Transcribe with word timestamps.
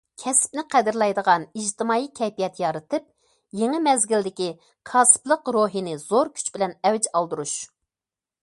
كەسىپنى 0.21 0.61
قەدىرلەيدىغان 0.75 1.43
ئىجتىمائىي 1.63 2.07
كەيپىيات 2.19 2.57
يارىتىپ، 2.63 3.05
يېڭى 3.61 3.83
مەزگىلدىكى 3.89 4.49
كاسىپلىق 4.93 5.55
روھىنى 5.59 5.97
زور 6.09 6.33
كۈچ 6.39 6.53
بىلەن 6.57 6.77
ئەۋج 6.91 7.13
ئالدۇرۇش. 7.13 7.59